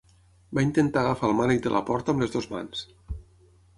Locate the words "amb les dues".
2.15-2.49